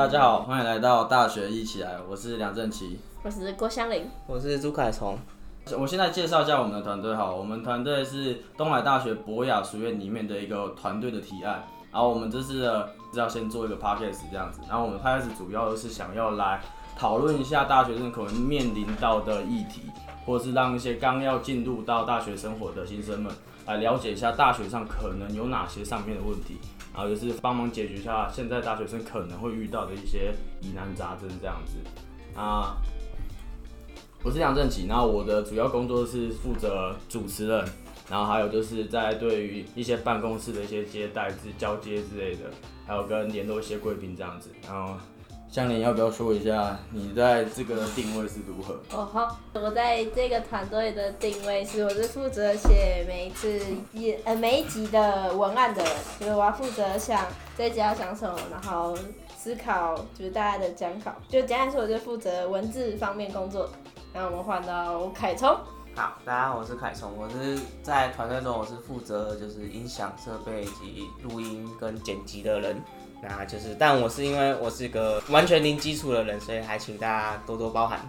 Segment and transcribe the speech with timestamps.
[0.00, 2.98] 大家好，欢迎来到大学一起来，我是梁正奇。
[3.22, 5.18] 我是郭香玲，我是朱凯崇。
[5.78, 16.62] 我现在介绍一下我们的团队哈，我们团队是东海大学博雅书院里面的一个团队的提案，然后我们这次呢是要先做一个 podcast 这样子，然后我们 podcast 主要是想要来
[16.96, 19.82] 讨论一下大学生可能面临到的议题，
[20.24, 23.30] 或者是让一些刚要进入到大学生活的新生们
[23.66, 26.56] 来了解一下大学上可能有哪些上面的问题，
[26.92, 31.76] 然后就是帮忙解决一下现在大学生可能会遇到的一些疑难杂症这样子
[32.38, 32.76] 啊。
[34.22, 37.66] 我是杨正奇，然后我的主要工作是负责主持人，
[38.10, 42.50] 然后还有就是在对于一些办公室的一些接待、之交接之类的，
[42.86, 44.50] 还有跟联络一些贵宾这样子。
[44.62, 44.94] 然后，
[45.50, 48.80] 香莲要不要说一下你在这个定位是如何？
[48.92, 53.60] 哦好，我在这个团队的定位是，我是负责写每一次
[53.92, 57.26] 一呃每一集的文案的人，就是我要负责想
[57.58, 58.96] 这一集要讲什么，然后
[59.36, 63.68] 思考就是大家的讲稿，就简单说，我就负责文字方面工作。
[64.12, 65.48] 然后我们换到凯聪。
[65.96, 72.80] 好，大家好，我是凯聪，我是在团队中我是负责就是音响设备以及录音跟剪辑的人，
[73.22, 78.00] 那就是但我是因为我是个完全零基础的人，所以还请大家多多包涵。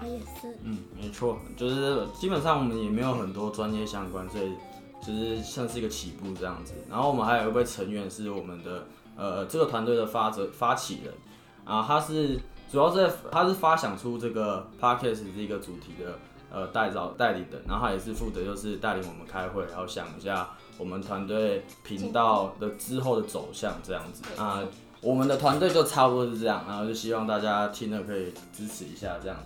[0.00, 0.56] 我也是。
[0.62, 4.52] 嗯，没错，就是基本上我们也没有很多专业相关，所以
[5.00, 6.74] 就是像是一个起步这样子。
[6.90, 11.14] 然后我们还有一位成员是我们的呃这个团队的发者发起人
[11.64, 12.38] 啊，他是。
[12.68, 16.18] 主要是他是发想出这个 podcast 这个主题的
[16.50, 24.62] 呃代造代理的，然后他也是负责就是带领我们开会，然后想一下我们团队频道的之后的走向这样子啊。
[25.00, 29.36] 我们的团队就差不多是这样，然后就希望大家听了可以支持一下这样。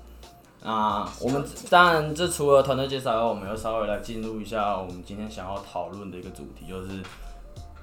[0.62, 7.02] 啊，我们当然这除了团队介绍以外，我们要稍微来进入一下我们今天想要讨论的一个主题，就是。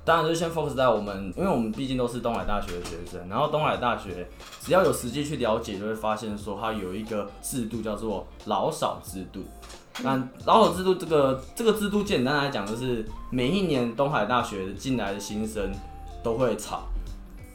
[0.06, 4.26] 当然就先 focus 在我们，因为我们毕竟都是东海大学的学生，然后东海大学
[4.62, 9.44] 只要有实际去了解，就会发现说它有一个制度叫做老少制度。
[10.04, 15.72] 那老手制度这个这个制度简单来讲，就是每一年东海大学进来的新生
[16.24, 16.84] 都会吵，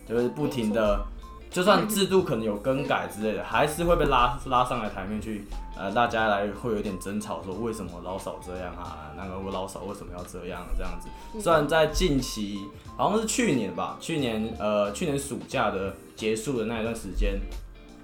[0.09, 1.05] 就是不停的。
[1.51, 5.45] 就算制度可能有更改之类的，还是会被拉拉上来台面去，
[5.77, 9.13] 呃，大家来会有点争吵，说为什么老少这样啊？
[9.19, 10.67] 那个我老少为什么要这样？
[10.79, 11.11] 这样子。
[11.39, 12.67] 虽然在近期，
[12.97, 17.39] 好像是去年吧，去年呃，去年暑假的结束的那一段时间，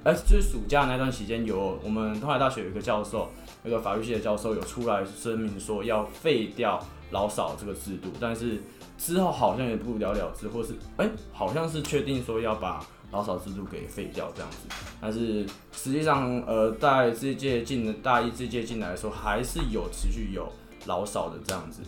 [0.05, 3.31] 哎，就是暑假那段时间，有我们东海大学有一个教授，
[3.69, 8.63] 那个法律系的教授有出来声明说要废掉老少这个制度，但是
[8.97, 12.85] 之后好像也不了了之，或是哎，好像是确定说要把。
[13.11, 14.59] 老少制度给废掉这样子，
[15.01, 20.47] 但是实际上，呃，在这届进大一这届进来的时候，还是有持续有
[20.85, 21.81] 老少的这样子，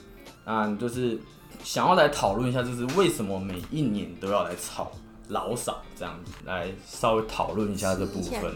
[0.46, 1.20] 那就是
[1.62, 4.90] 想要来讨论一下，就是为什么每一年都要来炒
[5.28, 8.54] 老少这样子，来稍微讨论一下这部分。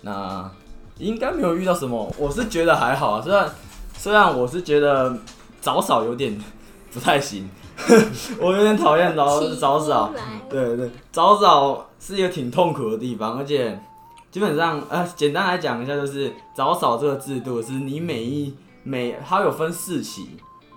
[0.00, 0.48] 那
[1.00, 3.50] 应该没有遇到什么，我是觉得还好啊，虽然
[3.96, 5.16] 虽然我是觉得
[5.60, 6.38] 早扫有点
[6.92, 7.48] 不太行。
[8.38, 10.12] 我有点讨厌早早早，
[10.50, 13.80] 对对，早扫是一个挺痛苦的地方，而且
[14.30, 20.28] 基本上，呃，简单来讲一下，就是早扫这个制度是你每一每它有分四期，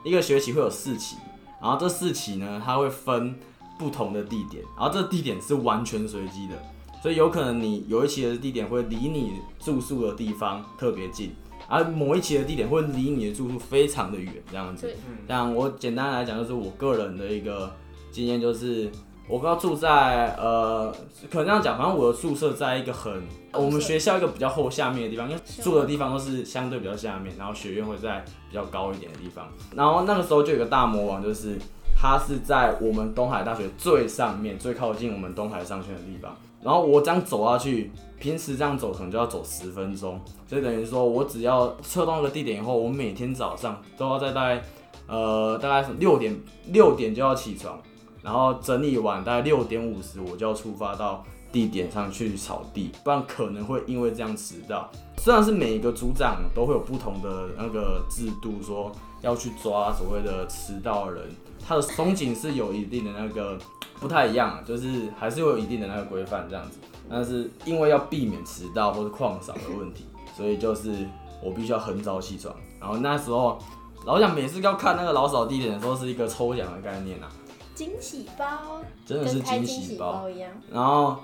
[0.05, 1.17] 一个学期会有四期，
[1.61, 3.37] 然后这四期呢，它会分
[3.77, 6.55] 不同的地点，然后这地点是完全随机的，
[7.03, 11.35] 所以有可能你有一期的地点会离你住宿的地方特别近。
[11.67, 14.89] 而某一期的地点会离你的住宿非常的远，这样子。
[15.27, 17.69] 像我简单来讲，就是我个人的一个
[18.09, 18.89] 经验，就是
[19.27, 20.95] 我刚住在呃，
[21.29, 23.21] 可能这样讲，反正我的宿舍在一个很
[23.51, 29.49] 我们学校一个比较后下面的地方，因为住的地方都是相对比较下面，然后学院会在比较高一点的地方。
[29.75, 31.57] 然后那个时候就有个大魔王，就是
[31.97, 36.33] 他是在我们东海大学最上面、最靠近我们东海商圈的地方。
[36.63, 44.63] 然后我这样走下去，平时这样走可能就要走十分钟，所以等于说我只要测到那个地点以后，我每天早上都要在大概
[45.07, 47.77] 呃大概六点六点就要起床，
[48.21, 54.89] 然后整理完大概六点五十我就要出发到地点上去草地，不然可能会因为这样迟到。
[55.17, 58.91] 虽然是每一个组长都会有不同的那个制度，说
[59.23, 61.23] 要去抓所谓的迟到人，
[61.67, 63.57] 它的松紧是有一定的那个。
[63.99, 66.77] 不太一样，就是还是会有一定的那个规范这样子，
[67.09, 70.05] 但是因为要避免迟到或者旷少的问题，
[70.35, 71.07] 所以就是
[71.41, 72.53] 我必须要很早起床。
[72.81, 73.57] 然后那时候
[74.05, 77.31] 老蒋每次要看那个老扫地点的时候，是一个抽奖的概念啊，
[77.73, 80.51] 惊喜包，真的是惊喜包一样。
[80.69, 81.19] 然后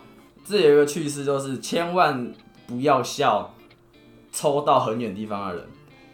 [0.45, 2.33] 这有一个趣事，就是千万
[2.65, 3.53] 不要笑
[4.31, 5.67] 抽到很远地方的人。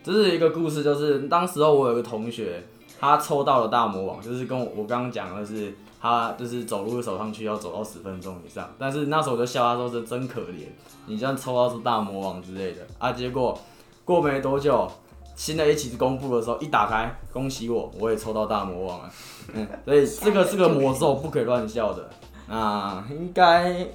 [0.05, 2.63] 这是一个故事，就是当时候我有个同学，
[2.99, 5.73] 他抽到了大魔王，就是跟我我刚刚讲的是。
[5.97, 10.67] 他就是走路走上去要走到十分钟以上，但是那时候我就笑他说是真可怜，
[11.07, 13.59] 你这样抽到是大魔王之类的啊，结果
[14.03, 14.87] 过没多久。
[15.35, 19.09] 新的一期公布的时候，一打开，恭喜我，我也抽到大魔王了。
[19.53, 22.07] 嗯，所以这个是个魔咒不可以乱笑的。
[22.47, 23.87] 那应该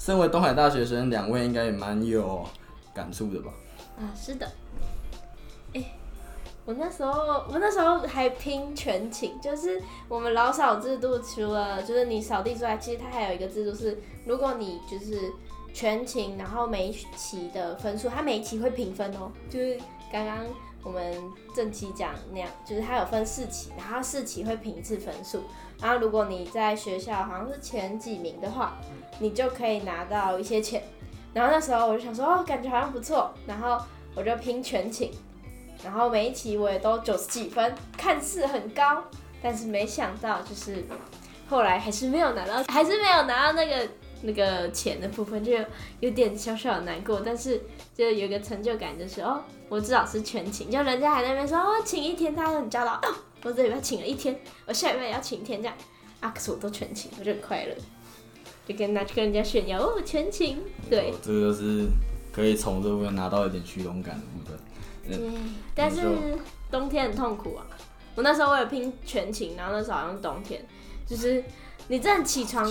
[0.00, 2.44] 身为东海大学生，两位应该也蛮有
[2.92, 3.52] 感触的吧？
[4.00, 4.46] 啊，是的。
[6.62, 15.32] 哎，我那时候我那时候还拼全勤，就是我们老扫制度，除了就是你扫地之外，其实它还有一个制度是，如果你就是
[15.72, 19.78] 全勤，然后每一期的分数，它每一期会评分哦，就是
[20.12, 20.38] 刚刚。
[20.84, 21.14] 我们
[21.54, 25.44] 正期讲那样，就是它有分四期，然后四期会评一次分数，
[25.80, 28.76] 然后如果你在学校好像是前几名的话，
[29.20, 30.82] 你就可以拿到一些钱。
[31.32, 33.78] 然后那时候我就想说，哦，感觉好像不错，然后
[34.16, 35.12] 我就拼全勤，
[35.84, 39.04] 然后每一期我也都九十几分，看似很高，
[39.42, 40.84] 但是没想到就是
[41.48, 43.88] 后来还是没有拿到，还是没有拿到那个。
[44.24, 45.52] 那个钱的部分就
[45.98, 47.60] 有点小小的难过，但是
[47.92, 55.74] 就有个成就感，就是哦，我至少是全勤，就人家还在那边说哦，请一天，他很骄傲，哦我这礼拜请了一天，我下礼拜也要请一天这样，
[56.20, 57.74] 啊，可是我都全勤，我就很快乐，
[58.64, 61.88] 就跟拿去跟人家炫耀哦，全勤，对，这个就是
[62.30, 64.56] 可以从这部分拿到一点虚荣感的部分，
[65.06, 65.18] 对，
[65.74, 66.00] 但是
[66.70, 67.66] 冬天很痛苦啊，
[68.14, 70.64] 我那时候为了拼全勤，然后那时候好像冬天，
[71.06, 71.44] 就是
[71.88, 72.70] 你这样起床。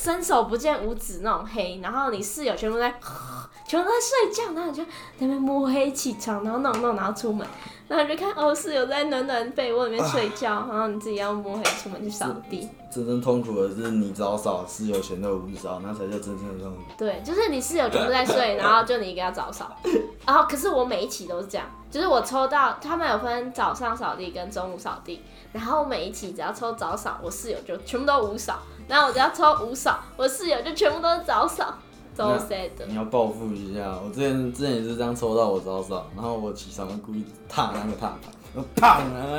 [0.00, 2.88] 伸手不见五指那种黑，然后你室友全部在，
[3.66, 7.44] 全部在睡觉，然后你就在那边摸黑起床，然后弄弄，然后出门，
[7.88, 12.68] 然后就看哦室友在暖暖被窝里面睡觉，然后你自己要摸黑出门去扫地。
[12.90, 16.82] 真正痛苦的是你早扫，室友全都不扫，那才叫真正的痛苦。
[16.96, 19.76] 对，就是你室友全部在睡，然后就你一个要早扫，
[20.24, 25.22] 然后可是我每一期都是这样，就是我抽到他们有分早上扫地跟中午扫地，
[25.52, 28.60] 然后每一期只要抽早扫，我室友就全部都无扫。
[28.88, 31.74] 然后我只要抽五扫，我室友就全部都是早扫，
[32.14, 32.86] 早扫的。
[32.86, 39.38] 你要报复一下，我之前之前也是这样抽到我早扫，然后我起床故意踏那个踏板，我烫啊，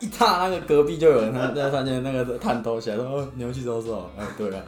[0.00, 4.64] 一踏那个隔壁就有人他在发现那个探头起来说你要去早扫，哎对啊，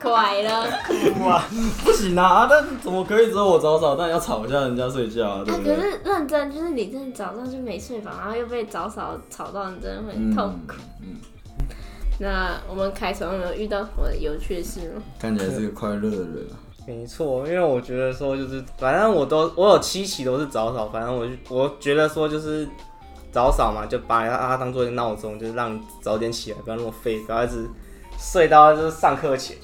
[0.00, 0.66] 快了，
[1.24, 1.42] 哇，
[1.84, 5.42] 不行啊，但怎么可以只有我早扫，但要吵一下人家睡觉啊？
[5.44, 5.76] 对不对？
[5.76, 10.74] 可是认真就是你真的早上就没睡饱，然后又被早扫吵到，你真的会痛苦。
[11.02, 11.16] 嗯。
[12.18, 15.02] 那我们凯从有没有遇到什么有趣的事吗？
[15.18, 16.56] 看起来是个快乐的人啊。
[16.86, 22.68] 没错，因为我觉得说就是，反正我都我有七期都是早扫，反正我就我觉得说就是
[23.32, 27.66] 早扫嘛，就把它当做一个闹钟，就是让你早点起来，不要那么废，不要一直
[28.18, 29.56] 睡到就是上课前。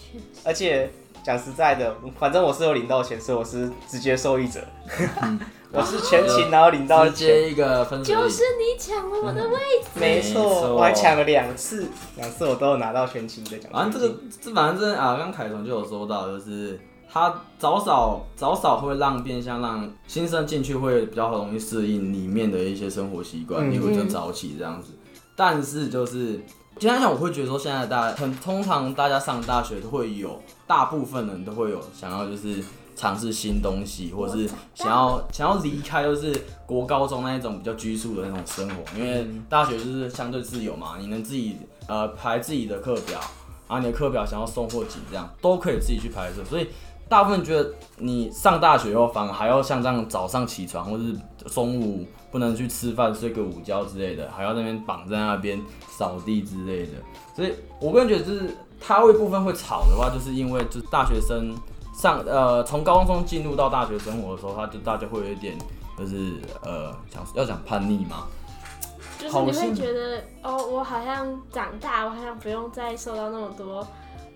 [0.44, 0.90] 而且
[1.22, 4.60] 讲实在的，反正我是有领到钱，所以我是直接受益者。
[5.72, 10.00] 我是全勤，然后领到接一个分数，就是你抢了我的位置。
[10.00, 11.86] 没错，我还抢了两次，
[12.16, 13.70] 两次我都有拿到全勤的奖。
[13.72, 24.90] 反正这个，这反正啊，刚凯彤就有说到，就是他早扫早扫会让变相让新生进去会比较容易适应里面的一些生活习惯，例如就早起这样子。
[25.36, 26.40] 但是就是
[26.80, 32.64] 今天讲，我会觉得说现在大家很通常大家上大学都会有，大部分人都会有想要就是。
[32.96, 43.18] 尝试新东西，或者是想要想要离开，就是国高中那一种比较拘束的那种生活，因为大学就是相对自由嘛，你能自己呃排自己的课表，
[43.66, 46.68] 然后你的课表想要送或紧这样都可以自己去排摄，所以
[47.10, 51.14] 大部分觉得你上大学后反而还要像这样早上起床，或是
[51.52, 56.92] 中午不能去吃饭睡个午觉之类的，还要那边绑在那边扫地之类的，
[57.36, 61.54] 所以我个人觉得就是他会部分会吵的话，就是因为就是大学生。
[61.92, 65.54] 上呃，从高中进入到大学生活的时候，他就大家会有一点，
[65.98, 68.26] 就是呃，想要讲叛逆嘛，
[69.18, 73.86] 就是你会觉得哦，我好像长大，我好像不用再受到那么多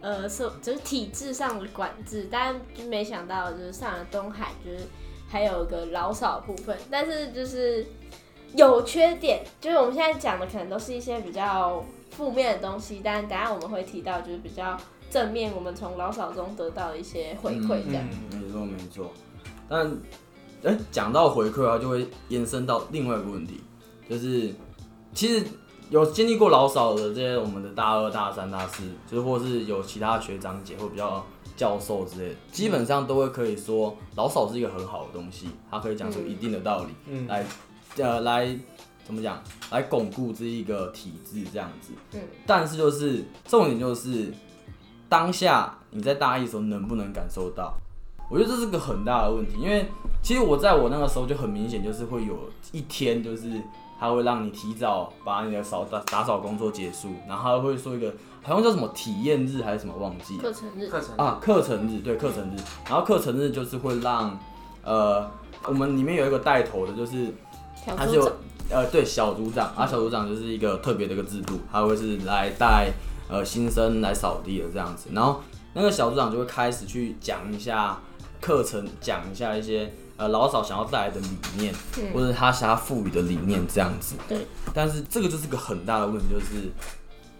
[0.05, 4.81] 呃受，就是体制上的管制，但就没想到就是上了东海，就是
[5.27, 7.87] 还有个老少部分，但是就是
[8.55, 14.79] 有缺点，就是我们现在讲的可能都是一些比较负面的东西，但等下我们会提到就是比较。
[15.11, 18.05] 正面，我们从老少中得到一些回馈，这样。
[18.33, 19.13] 没错没错，
[19.69, 19.97] 但
[20.65, 23.61] 哎，讲到回馈的话，就会延伸到另外一个问题，
[24.11, 24.53] 就是
[25.13, 25.47] 其实
[25.91, 31.25] 有经历过老少的这些我们的大二、大三、大四，就是或是有其他学长姐或比较
[31.57, 37.47] 教授之类的，基本上都会可以说老少是一个很好的东西，它可以讲出一定的道理，嗯，来
[37.99, 38.59] 呃来
[39.05, 41.93] 怎么讲，来巩固这一个体制这样子。
[42.13, 44.33] 嗯，但是就是重点就是。
[45.07, 47.73] 当下你在大一的时候能不能感受到？
[48.29, 49.87] 我觉得这是个很大的问题，因为
[50.21, 53.49] 其实我在我那个时候就很明显，就是会有一天就是
[54.05, 60.43] 他会让你提早把你的扫打打扫工作结束，然后他会说一个好像叫什么体验日还是什么忘记了。
[60.43, 60.89] 课程日。
[60.89, 62.57] 课程啊，课程日对课程日，
[62.87, 64.39] 然后课程日就是会让
[64.83, 65.31] 呃
[65.67, 67.33] 我们里面有一个带头的，就是
[67.97, 69.73] 他是有小组长，呃对小组长。
[69.75, 72.93] 啊，小组长就是一个特别的一个制度，他会是来带
[73.31, 75.41] 呃新生来扫地的这样子，然后
[75.73, 77.99] 那个小组长就会开始去讲一下
[78.43, 81.75] 课程，讲一下一些呃老早想要带来的理念，
[82.13, 84.15] 或者他想要赋予的理念这样子。
[84.29, 86.71] 对，但是这个就是个很大的问题，就是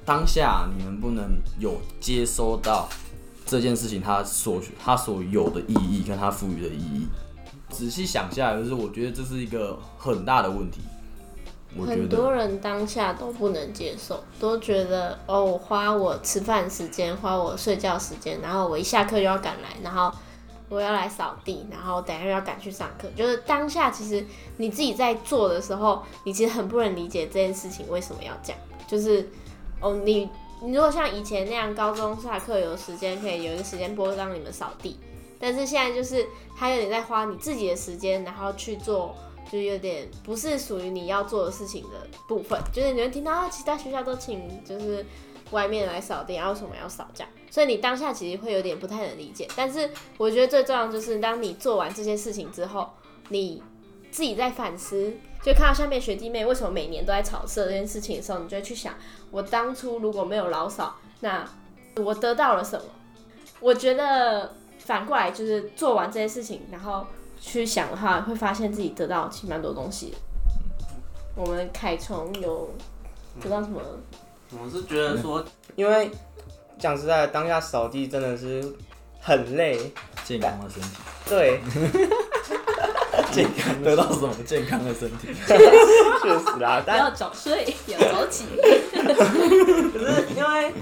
[0.05, 1.25] 当下你能不能
[1.59, 2.89] 有接收到
[3.47, 7.07] 这件事情它所它所有的意义跟它赋予的意义。
[7.71, 10.81] 仔细想下来，就是我觉得这是一个很大的问题。
[11.77, 20.15] 我很多人当下都不能接受，都觉得哦，我花我吃饭时间，花我睡觉时间，然后我一下课就要赶来，然后
[20.69, 23.09] 我要来扫地，然后等下又要赶去上课。
[23.17, 24.25] 就是当下其实
[24.57, 28.61] 你自己在做的时候，你其实很不能理解这件事情为什么要这样。
[28.87, 29.29] 就是
[29.81, 30.29] 哦，你
[30.63, 34.99] 你如果像以前那样，高中下课有时间可以有一个时间拨让你们扫地，
[35.39, 39.15] 但是现在就是他有点在花你自己的时间，然后去做。
[39.53, 45.05] 就是有点不是属于你要做的事情的部分，就是你会听到，其他学校都请就是
[45.51, 47.33] 外面来扫地，然后为什么要扫这样？
[47.51, 49.49] 所以你当下其实会有点不太能理解。
[49.57, 52.91] 但是我觉得最重要就是，当你做完这些事情之后，
[53.29, 53.63] 你
[54.11, 58.95] 自己在反思，就看到下面学弟妹为什么每年都在炒色这件事情的时候，你就会去想，
[59.31, 61.49] 我当初如果没有老扫，那
[61.97, 62.85] 我得到了什么？
[63.61, 67.07] 我觉得反过来就是做完这些事情，然后。
[67.41, 70.15] 去想的话，会发现自己得到其实蛮多东西。
[71.37, 72.71] 我们凯虫有
[73.39, 73.83] 得到什么？
[74.63, 75.45] 我是觉得说，
[75.77, 76.11] 因为
[76.79, 78.65] 讲实在的，当下扫地真的是
[79.21, 79.79] 很累，
[80.25, 80.89] 健康的身体，
[81.29, 81.61] 对，
[83.33, 85.29] 健康得到什么健康的身体？
[86.23, 88.45] 确实啦， 但要早睡，要早起。
[88.95, 90.73] 可是因为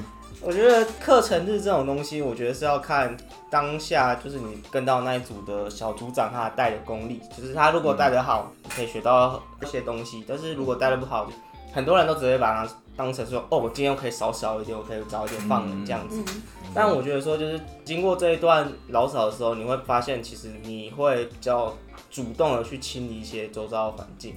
[0.41, 3.17] 我觉得课程日这种东西，我觉得是要看
[3.50, 11.29] 当下，就是你跟到那一组的小组长他带的功力，就是他如果带得好，你可以学到一些东西；但是如果带的不好，
[11.73, 16.22] 很多人都只会把它当成说，哦，我今天我可以少少一点，我可以早一点放人这样子。
[16.26, 16.42] 嗯，
[16.75, 21.75] 但我觉得说，就是经过这一段老少的时候，你会发现，其实你会比较
[22.11, 24.34] 主动的去清理一些周遭的环境。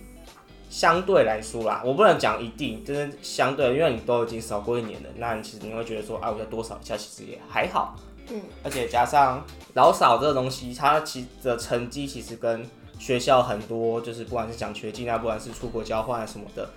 [0.68, 7.96] 相对来说啦，我不能讲一定，就是相对，因为你都已经少过一年了，那你其实你会觉得说，啊，我再多少一下，其实也还好。
[8.30, 9.46] 嗯，而且加上
[9.76, 12.66] 老少这个东西，它其的成绩其实跟
[12.98, 16.68] 学校很多，就是不管是奖学金啊，不管是出国交换啊什么的，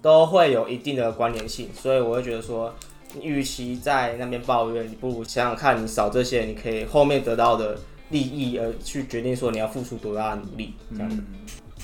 [0.00, 1.68] 都会有一定的关联性。
[1.74, 2.74] 所以我会觉得说，
[3.14, 7.78] 你与其在那边抱怨，你不如想想看，你少这些，你可以后面得到的
[8.10, 11.22] 利益，而去决定说你要付出多大的努力，这样子。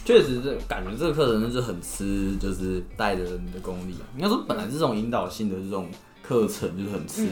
[0.04, 4.04] 确实，这感觉这个课程就是很吃，就是带着人的功力啊。
[4.16, 5.88] 应该说，本来这种引导性的这种
[6.23, 7.26] 课程就是很吃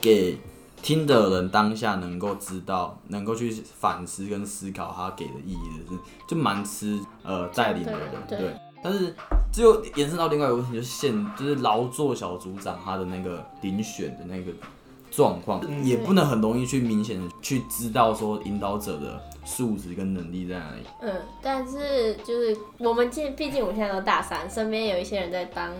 [0.00, 0.38] 给
[0.80, 8.00] 听的人当下能够知道，能够去反思跟思考他给的意义的是，就蛮吃呃带领的人。
[8.28, 9.14] 对对，但是
[9.52, 14.52] 只有延伸到另外一个问题，就是现就是劳作小组长他的那个遴选的那个
[15.10, 20.82] 状况，也不能很容易去明显的去知道说引导者的素质跟能力在哪里。
[21.02, 25.70] 嗯，但是就是我们现，毕竟我们现在都大三，身边有一些人在当，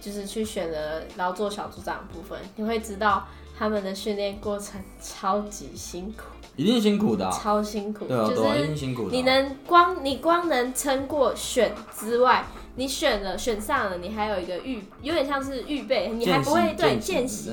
[0.00, 3.26] 就是去选了劳作小组长的部分，你会知道
[3.60, 6.22] 他们的训练过程超级辛苦，
[6.56, 12.42] 一定辛苦的、啊，超辛苦，对啊，就对啊，一是定辛苦的啊、你能光你光能撑过选之外，
[12.76, 17.50] 你选了选上了，你还有一个预，有点像是预备，你还不会对见习。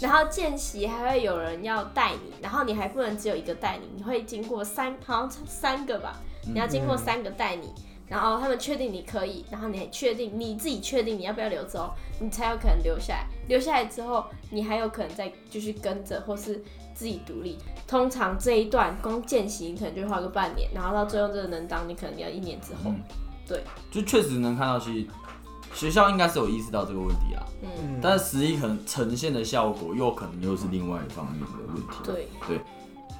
[0.00, 6.18] 然后见习还会有人要带你，然后你还不能只有一个带你，你会经过三好像三个吧，
[6.54, 7.70] 你要经过三个带你，
[8.10, 13.26] 然后他们确定你可以，然后你还确定你自己确定你要不要留走，你才有可能留下来。
[13.46, 16.60] 留下来之后，你还有可能再继续跟着，或是
[16.92, 17.56] 自己独立。
[17.86, 22.92] 通常这一段光见习，可能就花个半年，然后到最后真的能当，你可能要一年之后。
[23.46, 25.06] 对就确实能看到，其实
[25.72, 31.88] 学校应该是有意识到这个问题啊，嗯，但是实际可能呈现的效果又可能又是另外一方面的问题。
[32.04, 32.28] 对，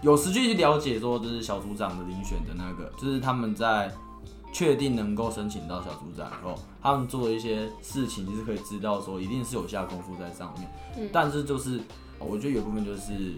[0.02, 3.92] 有实际去了解说，就是小组长的遴选的那个，就是他们在
[4.52, 10.68] 确定能够申请到小组长以后，他们做的一些事情，就是可以知道说，一定是有下功夫在上面。
[10.98, 11.80] 嗯但是就是
[12.18, 13.34] 我觉得有部分就是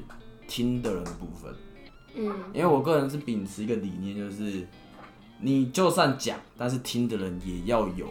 [0.49, 1.55] 听的人的部分。
[2.15, 4.67] 嗯，因为我个人是秉持一个理念，就是
[5.41, 8.09] 你就算讲，但是听的人也要有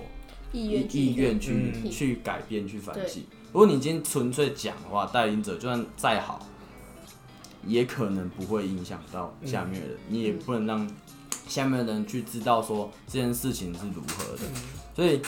[0.51, 3.23] 意愿去意愿去、嗯去改变、去反省。
[3.51, 6.39] 如果你今天纯粹讲的话，带领者就算再好，
[7.65, 10.89] 也可能不会影响到下面的人，你也不能让
[11.51, 14.43] 下面的人去知道说这件事情是如何的。
[14.95, 15.21] 所以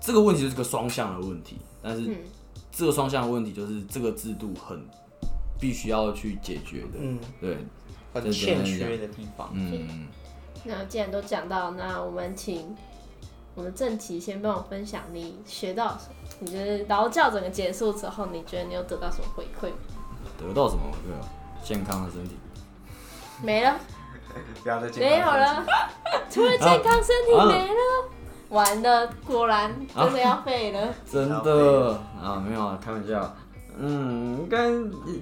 [0.00, 2.16] 这个问题就是个双向的问题，但是嗯
[2.70, 4.80] 这个双向的问题就是这个制度很
[5.58, 7.56] 必须要去解决的，嗯，对，
[8.14, 9.50] 很欠缺的地方。
[9.54, 10.06] 嗯，
[10.64, 12.76] 那既然都讲到，那我们请
[13.54, 16.14] 我们正题先帮我分享你学到什么。
[16.40, 19.72] 你觉得劳教整个结束之后，你觉得你有得到什么回馈？
[20.38, 20.82] 得到什么？
[21.04, 21.20] 对啊，
[21.64, 22.36] 健康的身体。
[23.42, 23.78] 没了，
[24.62, 25.64] 不要再没有了，
[26.30, 28.08] 除了健康身体啊没了，
[28.50, 30.94] 完了，果然真的要废了。
[31.10, 33.36] 真的啊，没有啊，开玩笑。
[33.78, 34.68] 嗯，应该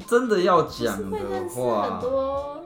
[0.06, 1.18] 真的要就是讲的
[1.48, 2.64] 话很，多，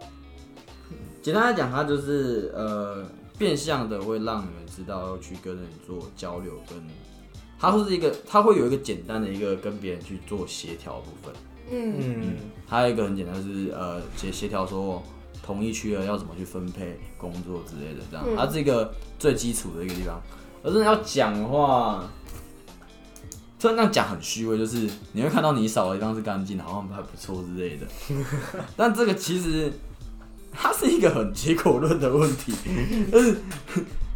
[1.23, 3.05] 简单来讲，它就是呃，
[3.39, 6.79] 变相的会让你们知道要去跟人做交流，跟
[7.59, 11.35] 它会是一个，它会有一个简单的一个跟别人去做协调的部分。
[11.71, 12.37] 嗯，嗯，
[12.67, 15.03] 还有一个很简单，就是呃协协调说
[15.49, 20.21] 同一区的要怎么去分配工作之类的，这样，嗯它是一个最基础的一个地方。
[20.63, 22.05] 而真的要讲的话，
[23.59, 27.87] 虽然这样讲很虚伪，就是你会看到你扫的地方是干净的，好像还不错之类的。
[28.77, 29.73] 但这个其实
[30.53, 32.53] 它是一个很结果论的问题，
[33.11, 33.41] 就是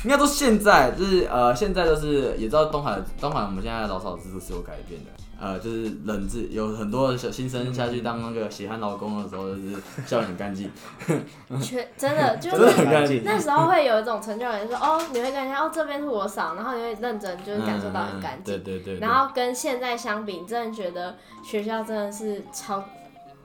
[0.04, 5.10] 应该说现在就是呃现在就是也知道东海东海我们现在的老扫制度是有改变的。
[5.44, 9.74] 呃，就是冷字有很多的小新生下去当那个血汗劳工的时候，就是
[10.06, 10.70] 笑得很干净，
[11.60, 13.22] 全真的就 真的是很干净。
[13.24, 18.54] 那时候会有一种成就感，说哦，你会感觉哦这边是我扫，然后你会认真，就是感受到很干净。
[18.54, 18.98] 嗯对对对。
[18.98, 22.84] 对然后跟现在相比，你真的觉得学校真的是超，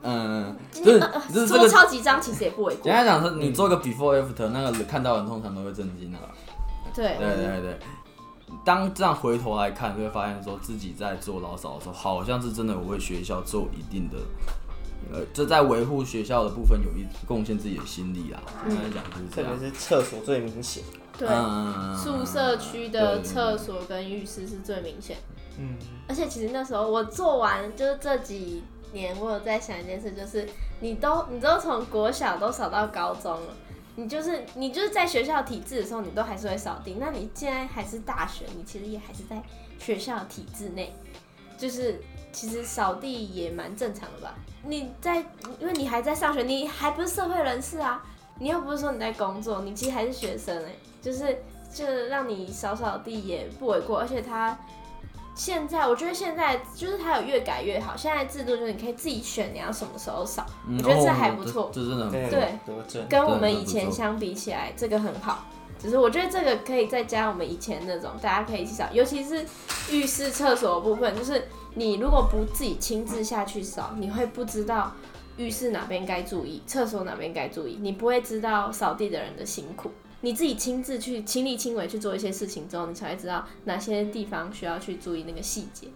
[0.04, 1.60] 嗯，就是呃就是这个。
[1.60, 2.94] 说超级脏其实也不为过简。
[2.94, 6.18] 单讲说，你做个 before after，那个看到人通常都会震惊的。
[6.94, 7.80] 对，对对对。
[8.63, 14.18] 当这样回头来看，就会发现说自己在做老扫的时候，好像是真的有为学校做一定的，
[15.12, 18.39] 呃，这在维护学校的部分有一贡献自己的心力啦。
[18.66, 19.70] 嗯讲就是特别。
[19.70, 20.84] 是厕所最明显。
[21.18, 21.27] 对，
[21.98, 25.17] 宿舍区的厕所跟浴室是最明显。
[25.58, 25.76] 嗯，
[26.08, 30.47] 而且其实那时候我做完，就是这几年我有在想一件事，就是
[30.80, 33.54] 你都你都从国小都扫到高中了，
[33.95, 36.97] 你就是你就是在学校体制的时候，你都还是会扫地。
[37.00, 39.41] 那你现在还是大学，你其实也还是在
[39.80, 40.93] 学校体制内，
[41.58, 42.00] 就是
[42.32, 44.36] 其实扫地也蛮正常的吧？
[44.63, 45.17] 你在
[45.60, 48.04] 因为你还在上学，你还不是社会人士啊，
[48.39, 50.71] 你又不是说你在工作，你其实还是学生哎、
[51.02, 54.58] 就是就让你扫扫地也不为过，而且他
[55.38, 63.06] 现在我觉得现在就是它有越改越好，现在制度就是你可以自己选你要什么时候扫，嗯我觉得这哦还不错这这真的很对。
[63.08, 65.45] 跟我们以前相比起来，这个很好。
[65.80, 69.45] 只是我觉得这个可以再加我们以前那种，大家可以一起扫，尤其是
[69.91, 74.91] 浴室、厕所的部分，就是你如果不自己亲自下去扫，你会不知道
[75.38, 79.91] 浴室哪边该注意，厕所哪边该注意，你不会知道扫地的人的辛苦。
[80.21, 85.88] 你自己亲自去亲力亲为去做一些事情之后，你才会知道哪些地方需要去注意那个细节。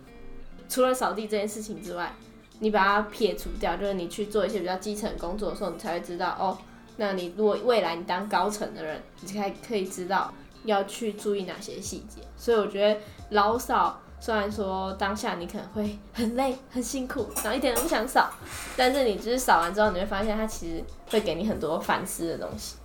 [0.70, 2.16] 除了扫地这件事情之外，
[2.60, 6.58] 你把它撇除掉，就是你去做一些比较基层工作的时候，你才会知道哦，
[6.98, 10.32] 那你如果未来你当高层的人，你才可以知道
[10.66, 12.22] 要去注意哪些细节。
[12.38, 18.32] 所以我觉得老扫虽然说当下你可能会很累、很辛苦，然后一点都不想扫，
[18.78, 22.76] 但是你就是扫完之后，你会发现它其实会给你很多反思的东西。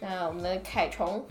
[0.00, 1.24] 那我们的凯虫，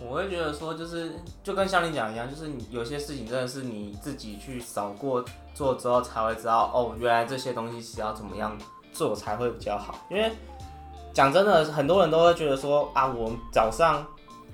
[0.00, 5.24] 我会觉得说，就是就跟像你讲一样，就是你有些事情真的是你自己去扫过
[5.54, 8.56] 做之后才会知道，哦，原来这些东西是要怎么样
[8.92, 9.94] 做才会比较好。
[10.10, 10.30] 因为
[11.12, 14.06] 讲真的，很多人都会觉得说啊，我早上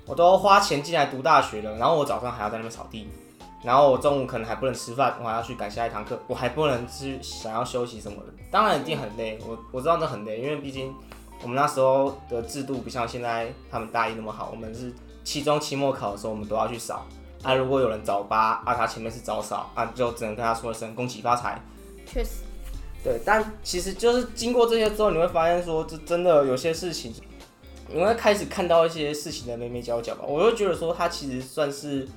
[0.05, 3.07] 我都花钱进来读大学了，然后我早上还要在那边扫地，
[3.63, 10.93] 然后我中午可能还不能吃饭，我还要去赶下一堂课，我还不能去想要休息什么的，当然一定很累，我我知道这很累，因为毕竟
[11.43, 14.91] 我们那时候的制度不像现在他们大一那么好，我们是
[15.23, 17.05] 期中、期末考的时候我们都要去扫。
[17.43, 21.61] 啊，如果有人早八啊，他前面是早扫啊，就只能跟他说一声恭喜发财。
[22.05, 22.43] 确实，
[23.03, 27.13] 对，但其实就是经过这些之后，你会发现说，这真的有些事情，
[27.89, 30.23] 你会开始看到一些事情的眉眉角角吧。
[30.25, 32.07] 我就觉得说，他其实算是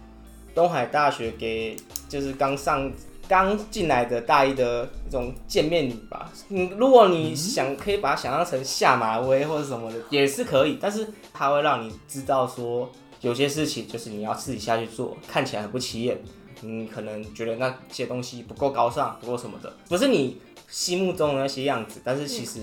[0.54, 1.76] 东海大学给
[2.08, 2.88] 就是刚上
[3.28, 6.30] 刚进来的大一的一种见面礼吧。
[6.48, 16.18] 你如果你想可以把它想象成下马威或者什么的，也是可以，但是它会让你知道说，有些事情就是你要自己下去做，看起来很不起眼。
[16.62, 22.60] 你可能觉得那些东西不够高尚，不够什么的，不是你心目中的那些样子，但是其实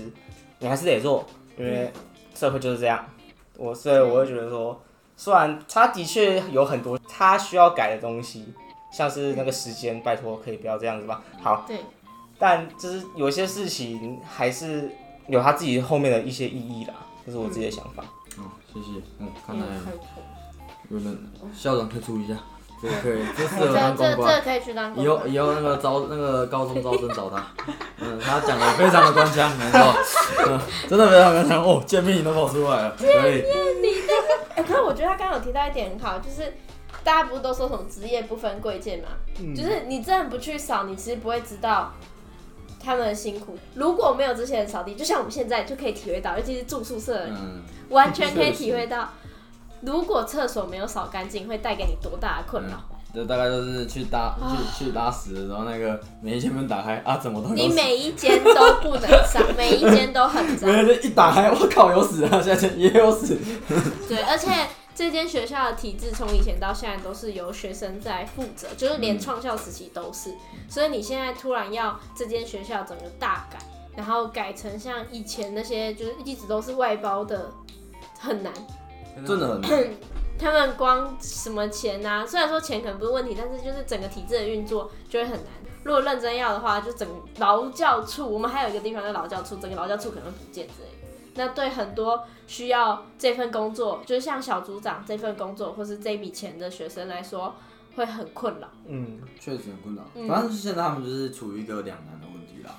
[0.58, 1.24] 你还是得做，
[1.56, 1.92] 因为
[2.34, 3.06] 社会就是这样。
[3.56, 4.82] 我所以我会觉得说，
[5.16, 8.44] 虽然它的确有很多它需要改的东西，
[8.94, 11.20] 像是那个时间，拜托可以不要这样子吧。
[11.42, 11.80] 好，对，
[12.38, 14.88] 但就是有些事情还是
[15.26, 16.94] 有他自己后面的一些意义啦，
[17.26, 18.04] 这是我自己的想法。
[18.38, 19.00] 哦，谢谢。
[19.18, 19.66] 嗯，看来
[20.90, 21.18] 有人
[21.52, 22.34] 校长可以注意一下。
[22.82, 24.34] 这个可以， 这适这合当公这关。
[24.34, 25.26] 这可以去当以后。
[25.26, 27.42] 以后那个招那个高中招生找他，
[27.98, 29.94] 嗯，他讲的非常的官腔， 没错，
[30.46, 33.42] 嗯，真的非常官腔哦，见面你都跑出来了，可以，
[34.54, 36.52] 哎、可是我觉得他刚刚有提到一点很好，就是
[37.04, 39.08] 大家不是都说什么职业不分贵贱嘛？
[39.54, 41.92] 就是你真的不去扫，你其实不会知道
[42.82, 43.56] 他们的辛苦。
[43.74, 49.10] 如果没有这些人扫地，就像我们现在就可以体会到，尤其是住宿舍的人，嗯，完全可以体会到，
[49.82, 52.82] 如果厕所没有扫干净，会带给你多大的困扰。
[53.14, 60.82] 就大概就是去搭去去拉屎的时候，那个每一间门打开啊，怎么都你每一间都不能上， 每一间都很脏每。
[60.82, 63.38] 一间一打开，我靠，有屎啊，现在也有屎，
[64.08, 64.50] 对，而且
[64.94, 70.32] 这间学校的体制从以前到现在都是由学生在负责，就是连创校时期都是。
[70.68, 73.58] 所以你现在突然要这间学校整个大改，
[73.96, 77.50] 然后改成像以前那些就是一直都是外包的，
[78.20, 78.52] 很难。
[79.26, 79.70] 真的很难，
[80.38, 85.46] 他们光什么钱啊，虽然说钱可能不是问题，但是就是整个体制的运作就会很难。
[85.82, 91.03] 如果认真要的话，就整个劳教处，我们还有一个地方叫劳教处，整个劳教处可能会不见之类的。
[91.34, 97.54] 那对很多需要这份工作，就是像小组长这份工作或是这笔钱的学生来说，
[97.96, 98.68] 会很困扰。
[98.86, 100.02] 嗯，确实很困扰。
[100.14, 100.28] 嗯。
[100.28, 102.78] 反正现在他们就是处于一个两难的问题啦，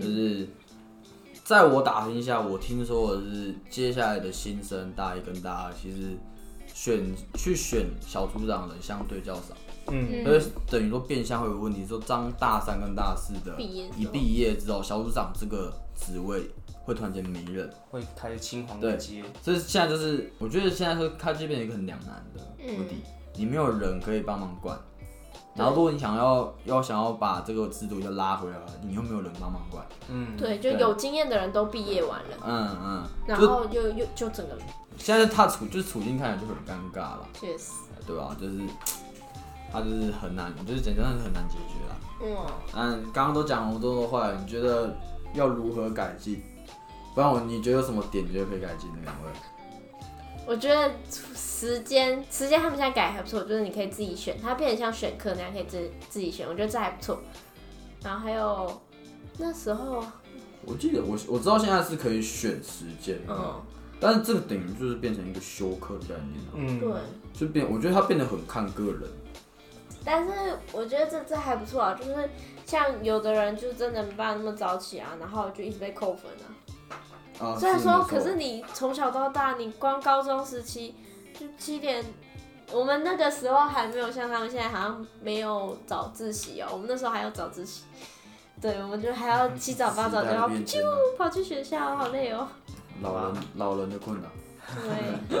[0.00, 0.48] 就是
[1.44, 6.16] 在我打听一下，我听说的是接下来的新生大一跟大二，其实
[6.72, 9.54] 选去选小组长的人相对较少，
[9.90, 16.48] 嗯，所以等于说变相会有问题，说当大三跟大四的一毕业之后，小组长这个职位
[16.84, 19.22] 会突然间没人，会开始青黄对不接。
[19.42, 23.02] 所以现在就是我觉得现在是它就变成一个很两难的问题，
[23.34, 24.78] 你没有人可以帮忙管。
[25.52, 34.56] 然后，如果你想要要想要把这个制度又拉回来，你又没有人帮忙管，嗯，对，就有经验的人都毕业完了，嗯嗯，然就后又又就整个
[34.96, 37.72] 现在他处就是处境看起来就很尴尬了，确实，
[38.06, 38.34] 对吧？
[38.40, 38.60] 就是
[39.72, 41.96] 他就是很难，就是简单是很难解决啦。
[42.22, 42.36] 嗯，
[42.74, 44.96] 嗯，刚刚都讲那么多的话，你觉得
[45.34, 46.40] 要如何改进？
[47.14, 49.30] 不然我你觉得有什么点你觉得可以改进的两位？
[50.46, 50.90] 我觉得
[51.34, 57.20] 时间时间他们现在改还不错，就是你可以自己选，它变得像选课那样可以自自己选，我觉得这还不错。
[58.02, 58.80] 然后还有
[59.38, 60.04] 那时候，
[60.64, 63.62] 我记得我我知道现在是可以选时间，嗯，
[64.00, 66.90] 但是这个等于就是变成一个休课的概念了，嗯，对。
[67.32, 69.02] 就变我觉得它变得很看个人。
[70.04, 72.28] 但是我觉得这这还不错啊，就是
[72.64, 76.48] 像有的人就真的没办法那么早起啊，然后就一直被扣分啊。
[77.40, 80.94] 啊，虽然说，是可是你从小到大，你光高中时期
[81.38, 82.04] 就七点，
[82.70, 87.84] 我们那个时候还没有像他们现在好像没有早自习哦，我们那时候还有早自习。
[88.60, 92.46] 对，我们就还要七早八早就要时代的变迁啊跑去学校，好累哦。
[93.00, 94.28] 老人老人的困扰。
[94.84, 95.38] 对，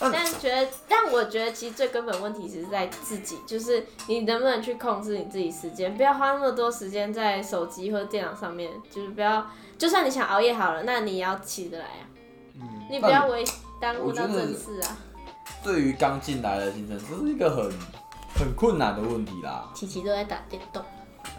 [0.00, 9.46] 但觉得，但我觉得其实最根本问题其实在自己，就是你能不能去控制你自己时间，不要花那么多时间在手机或电脑上面，就是不要，
[9.78, 12.02] 就算你想熬夜好了，那你也要起得来啊，
[12.90, 13.44] 你不要为
[13.80, 14.96] 耽误到正事啊。
[15.62, 17.64] 对于刚进来的新生，这是一个很
[18.38, 19.70] 很困难的问题啦。
[19.74, 20.82] 琪琪都在打电动，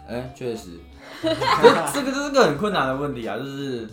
[0.08, 0.78] 哎、确实，
[1.22, 1.28] 这
[1.92, 3.88] 这个就是个很困难的问题啊，就是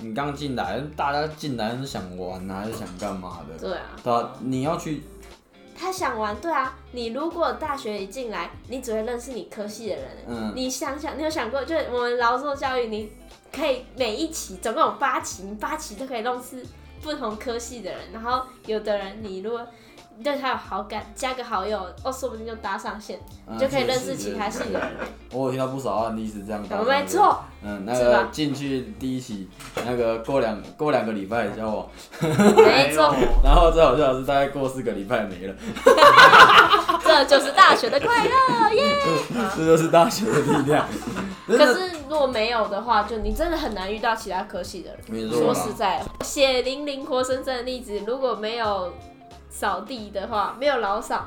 [0.00, 3.58] 你刚进来，大家进来是想玩啊，还是想干嘛的？
[3.58, 5.02] 对啊，对啊，你要去，
[5.76, 13.12] 他想玩，对啊，你如果大学一进来，你只会认识你科系的人，嗯，你想想，你有想过，就是我们劳作教育，你
[13.52, 16.64] 可以每一期总共有八期，你八期都可以认识
[17.02, 19.60] 不同科系的人，然后有的人你如果
[20.22, 24.90] 对他有好感，加个好友，哦，说不定就搭上线，嗯你就可以认识其他系的人。
[25.32, 26.84] 我有听到不少案例是这样的。
[26.84, 29.48] 没错，嗯，那个进去第一期，
[29.84, 31.88] 那个过两过两个礼拜交往，
[32.20, 35.54] 没错， 然后最好笑的是大概过四个礼拜没了，
[37.04, 38.96] 这就是大学的快乐耶。
[39.56, 40.86] 这就是大学的力量。
[41.46, 45.00] 可是如果没有的话，就你真的很难遇到其他科系的人。
[45.08, 48.92] 没错说啦实在，血淋淋、活生生的例子，如果没有
[49.48, 51.26] 扫地的话，没有老扫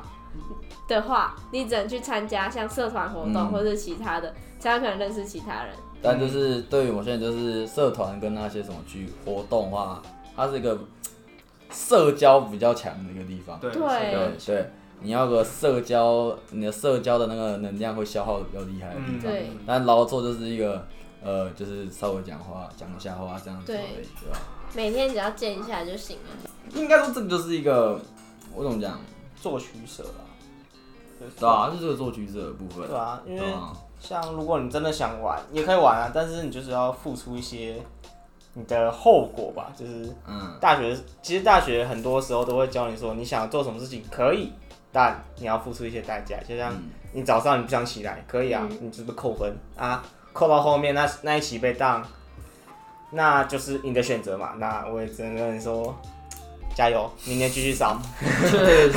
[0.88, 5.74] 的话，你只能去参加像社团活动嗯或者其他的，才有可能认识其他人。
[6.04, 10.00] 但就是对于我现在就是社团跟那些什么去活动的话，
[10.36, 10.78] 它是一个
[11.72, 13.60] 社交比较强的一个地方。
[13.60, 19.32] 对对对对，你要个社交，你的社交的那个能量会消耗的比较厉害的地嗯，方。
[19.32, 20.86] 对但劳作就是一个
[21.24, 24.38] 呃，就是稍微讲话讲一下话这样子而对已，对吧？
[24.74, 26.50] 每天只要见一下就行了。
[26.74, 28.00] 应该说这个就是一个
[28.54, 29.00] 我怎么讲，
[29.42, 30.26] 做取舍啦，
[31.20, 31.70] 对对吧？
[31.74, 33.42] 这是个做取舍的部分，对啊，因为？
[33.98, 37.82] 像如果你真的想玩，也可以玩啊，但是你就是要付出一些
[38.54, 39.72] 你的后果吧。
[39.76, 44.52] 就是嗯，大学，其实大学很多时候都会教你说，你想做什么事情可以，
[44.96, 50.02] 但你要付出一些代价，就像嗯你早上你不想起来，可以啊，嗯你是不是扣分啊？
[50.32, 52.02] 扣到后面那那一期被当，
[53.12, 54.54] 那就是你的选择嘛。
[54.58, 55.94] 那我也只能跟你说，
[56.74, 58.00] 加油，明年继续扫。
[58.50, 58.94] 确实，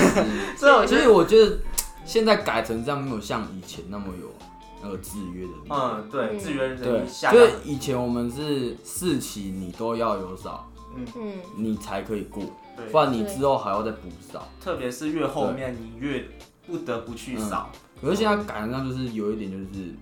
[0.56, 1.58] 所以我觉得所以我觉得
[2.04, 4.32] 现在改成这样，没有像以前那么有
[4.80, 5.52] 那个制约的。
[5.68, 12.42] 嗯，对，嗯制约人对，下就是以前我们是四期你都要有扫，嗯，你才可以过，
[12.78, 14.48] 对不然你之后还要再补扫。
[14.60, 16.26] 特别是越后面你越
[16.66, 17.70] 不得不去扫。
[18.00, 19.94] 可是现在改成这样，就是有一点就是，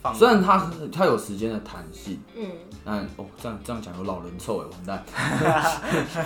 [0.00, 2.50] 放虽然它它有时间的弹性，嗯，
[2.84, 5.04] 但哦这样这样讲有老人臭哎，完蛋！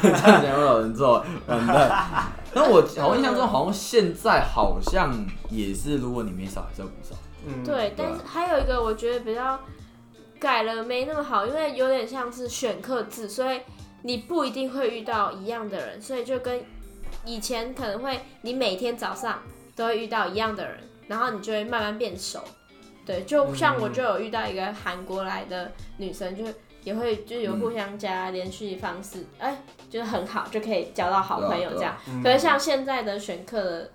[0.00, 2.32] 这样讲有老人臭哎，完蛋！
[2.54, 5.12] 但我我印象中好像现在好像
[5.50, 7.16] 也是，如果你没扫还是要补扫。
[7.46, 9.58] 嗯，对，但是还有一个我觉得比较
[10.38, 13.60] 改了没那么好，因为有点像是选课制，所以
[14.02, 16.62] 你不一定会遇到一样的人，所以就跟
[17.24, 19.42] 以前可能会你每天早上
[19.76, 22.40] 都会遇到一样的人，然后你就会慢慢变熟。
[23.06, 26.44] 对，就像我就有遇到一个韩国来的女生，就
[26.84, 31.96] 也会就有互相加联系方式，哎、就是很好，就可以交到好朋友这样。
[32.08, 33.90] 嗯可是像现在的选课的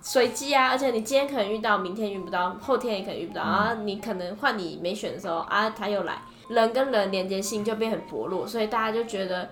[0.00, 9.48] 随机啊，而且你今天可能遇到，明天遇不到，后天也可能遇不到，然后你可能换你没选的时候啊，他又来，人跟人连接性就变很薄弱，所以大家就觉得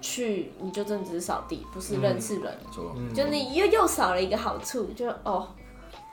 [0.00, 2.58] 去你就真的只是扫地，不是认识人，
[3.14, 5.48] 就你又又少了一个好处，就哦，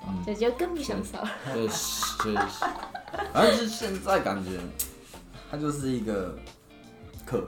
[0.07, 1.29] 嗯这就更不想扫了。
[1.53, 2.65] 确实确实，
[3.33, 4.51] 反正就是现在感觉，
[5.51, 6.37] 它就是一个
[7.25, 7.47] 课，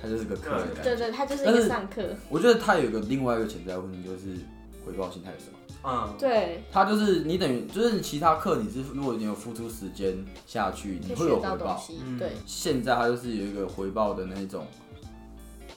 [0.00, 0.82] 它就是个课的感觉。
[0.82, 4.38] 对对，他就是一个上课，我觉得它有一个另外一个潜在问题，就是
[4.86, 5.46] 回报性太少。
[5.88, 11.80] 嗯，对，它就是你等于就是其他课你是如果你有付出时间下去，你会有回报。
[12.18, 14.66] 对，现在它就是有一个回报的那种，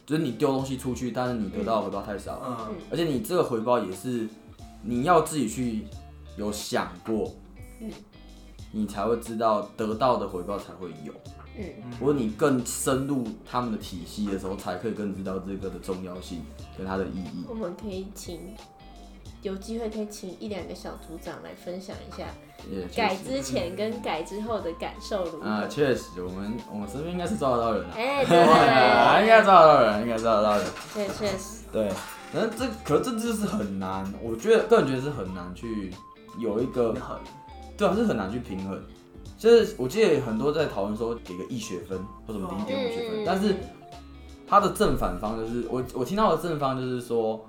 [0.08, 2.76] 就是你丢东西出去，但是你得到的回报太少，嗯。
[2.90, 4.28] 而且你这个回报也是
[4.82, 5.86] 你要自己去
[6.38, 7.32] 有想过，
[7.80, 7.92] 嗯。
[8.72, 11.14] 你才会知道得到的回报才会有。
[11.56, 11.66] 嗯，
[12.00, 16.42] 如果你更深入他们的体系的时候，才可以更知道这个的重要性
[16.78, 17.46] 跟它的意义。
[17.48, 18.40] 我们可以请。
[19.42, 22.26] 有机会可以请一两个小组长来分享一下
[22.96, 25.48] 改之前跟改之后的感受如何？
[25.48, 30.66] 啊，确实，我们我们身边应该是招得到人啊，哎、 对啊对应该招得到人，应该招得到人。
[30.94, 31.92] 对，对，确实，对，
[32.34, 35.94] 那这可是这就是很难，我觉得个人觉得是很难去
[36.38, 37.18] 有一个很
[37.78, 38.82] 对啊，是很难去平衡。
[39.38, 41.98] 就是我记得很多在讨论说给个一学分
[42.28, 43.56] 或什么零点五学分，嗯但是
[44.46, 47.40] 它的正反方就是我我听到的正方就是说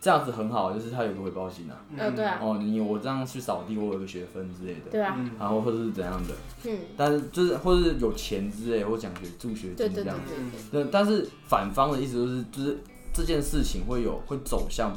[0.00, 1.76] 这样子很好，就是它有个回报性啊。
[1.96, 5.30] 嗯，对啊，哦，你我这样去扫地，我有个学分之类的，对啊，嗯。
[5.38, 6.34] 然后或者是怎样的，
[6.64, 10.32] 嗯，但是就是或者是有钱之类，或奖学助学金这样子。
[10.70, 12.78] 对对，对，但是反方的意思就是就是
[13.12, 14.92] 这件事情会有会走向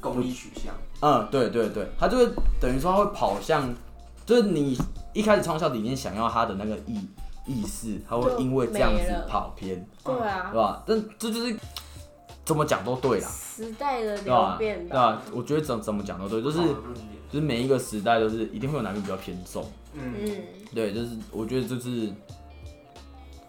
[0.00, 2.28] 公益取向，嗯，对对对，他就会
[2.60, 3.74] 等于说他会跑向，
[4.26, 4.76] 就是你
[5.14, 7.00] 一开始创校理念想要他的那个意
[7.46, 10.82] 意识，他会因为这样子跑偏，对啊对，吧？
[10.86, 11.56] 但这就是
[12.46, 14.56] 怎么讲都对啦，时代的流？
[14.56, 15.20] 变对吧？
[15.32, 16.58] 我觉得怎怎么讲都对，就是
[17.28, 22.08] 就是每一个时代都是一定会有哪个比较偏重，嗯嗯，对，就是我觉得就是，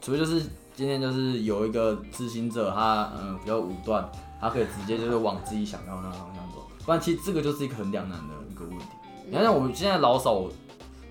[0.01, 0.41] 除非就是
[0.75, 4.09] 今天就是有一个执行者他嗯比较武断，
[4.41, 8.85] 他可以直接就是往自己想要的那个方向走，不然其实这个就是一个很两难的一个问题。
[9.27, 10.51] 你看像我现在老手，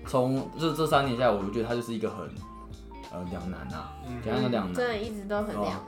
[0.05, 2.19] 从这这三年下来，我觉得他就是一个很
[3.13, 4.73] 呃两难啊，嗯怎样的两难？
[4.73, 5.79] 真的一直都很两难。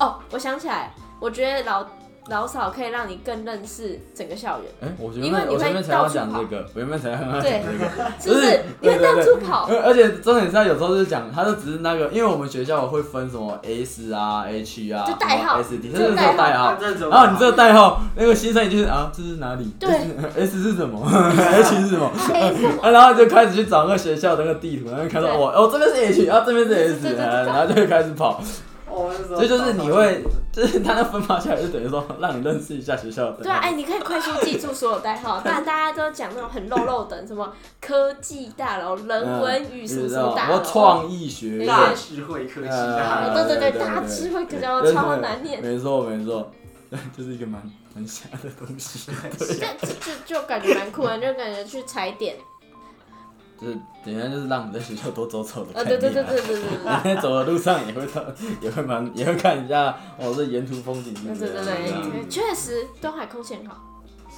[0.00, 0.92] 哦，我想起来，
[1.24, 1.86] 我觉得老
[2.28, 7.88] 老嫂可以让你更认识整个校园，哎、我觉得因为你会本我原本才要到处跑讲这个，我原本才要讲这对个，
[8.20, 8.60] 是不是？
[8.82, 16.76] 你会到处跑，而 而且重点是他有时候是讲，他就只是那个，因为我们学校会分什么 S 啊、H 啊、就代号 S D，就这是代号代号。
[17.10, 19.74] 然后你这个代号，那个新生一就是啊，这是哪里？
[19.80, 19.88] 对
[20.36, 21.00] S 是什么？
[21.08, 22.10] H 是什么？
[22.84, 28.42] 啊，然后就开始去找那个学校的那个地图，然后看到我哦哦这边是 H，然后这边是 S，然后就会开始跑。
[28.90, 30.22] 哦，那时候所以就是你会，
[30.54, 33.42] 就是他那分发下来，就等于说让你认识一下学校的。
[33.42, 46.50] 对啊，哎，你可以快速记住所有代号，不 然大家都讲那种很肉肉的，什么科技大楼、人文与什么什么大然楼，后创意学对院，大智慧科技呃大楼对对，对对大对智慧可叫对超难念，没错没错，
[46.90, 47.60] 对， 就是一个蛮
[47.94, 49.10] 蛮瞎的东西。
[49.38, 49.46] 这
[49.80, 49.86] 这
[50.24, 52.36] 就就感觉蛮酷的，就感觉去踩点，
[53.60, 58.22] 就是等一下就是让你在学校多走走的啊，概念、对对对对对对对你在走的路上也会到，
[58.60, 61.64] 也会蛮，也会看一下哦，这沿途风景是对对。
[61.64, 63.76] 对对，确实东海空气很好，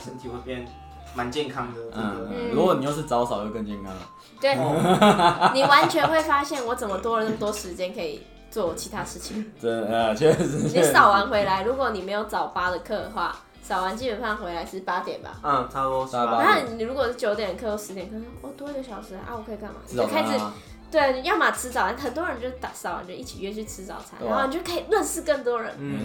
[0.05, 0.67] 身体会变
[1.15, 1.81] 蛮健康的。
[1.95, 4.01] 嗯，嗯如果你又是早扫，就更健康了。
[4.39, 4.55] 对，
[5.55, 9.51] 你完全会发现我怎么多了那么多时间可以做其他事情。
[9.59, 10.59] 真的，呃，确实。
[10.75, 13.35] 你扫完回来，如果你没有早八的课的话，
[13.67, 15.41] 扫完基本上回来是八点吧。
[15.43, 19.81] 嗯，差不多然点后你如果是九点课或十点课，哦，多一个小时啊，我可以干嘛？
[19.89, 20.39] 吃就开始
[20.89, 25.75] 对，要么吃早餐，很多人就打扫完就一起约去吃早餐，啊然后你就可以认识更多人。
[25.79, 25.99] 嗯。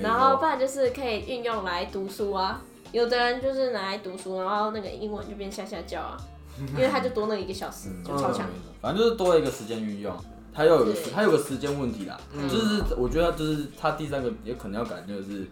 [0.00, 2.60] 然后不然就是可以运用来读书啊，
[2.92, 6.16] 有的人就是拿来读书，然后那个英文就变下下教啊，
[6.76, 8.46] 因为他就多那一个小时，就超强。
[8.80, 10.16] 反正就是多了一个时间运用，
[10.54, 15.48] 他又有个对它有个时间问题啦，嗯就是我觉得就是他第三个也可能要改，就是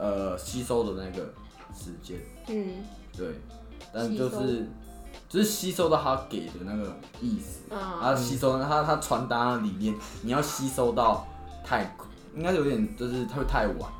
[0.00, 1.24] 呃吸收的那个
[1.76, 2.82] 时间，嗯
[3.16, 3.28] 对，
[3.92, 4.66] 但就是
[5.28, 11.26] 就是吸收到他给的那个意思，啊，他吸收他他传达的理念，你要吸收到
[11.62, 11.94] 太
[12.34, 13.90] 应该有点就是它会太晚，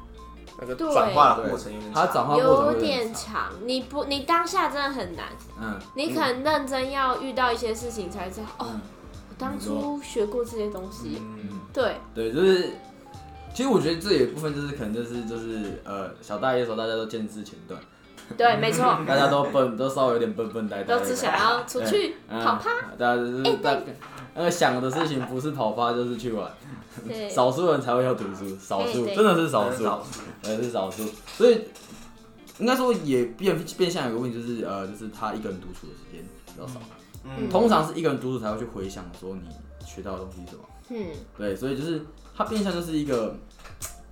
[0.60, 2.06] 那个对转化的过程有点长。
[2.06, 5.26] 它转化过程有点点长，你不，你当下真的很难，
[5.60, 8.80] 嗯，你可能认真要遇到一些事情才知道，哦，嗯
[9.28, 11.20] 我当初学过这些东西。
[11.20, 12.72] 嗯，对，对，就是，
[13.54, 17.80] 其实我觉得这有一部分就是可能就是就是呃，小大一的时候大家都见识前段，
[18.36, 22.70] 对，没错， 大家都笨，都稍微有点笨笨呆呆的，都只想要出去嗯跑趴。
[22.96, 23.76] 大家就是大
[24.34, 26.50] 那个想的事情不是跑趴就是去玩，
[27.06, 29.16] 对， 少数人才会要读书，少数对对。
[29.16, 30.06] 真的是少数，很少
[30.42, 31.04] 对是少数，
[31.36, 31.62] 所以
[32.58, 36.80] 应该说也变变相有个问题就是呃，就是他一个人独处的时间比较少，
[37.24, 37.48] 嗯。
[37.50, 39.42] 通常是一个人独处才会去回想说你
[39.84, 40.62] 学到的东西是什么。
[40.90, 42.00] 嗯，对，所以就是
[42.40, 43.36] 它变相就是一个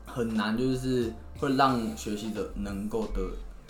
[0.04, 3.22] 很难，就是会让学习者能够的